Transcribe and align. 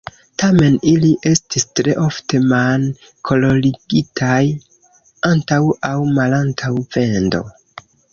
Tamen, 0.41 0.75
ili 0.91 1.09
estis 1.31 1.65
tre 1.79 1.93
ofte 2.05 2.39
man-kolorigitaj 2.51 4.39
antaŭ 5.33 5.59
aŭ 5.91 5.93
malantaŭ 6.17 6.73
vendo. 6.97 7.43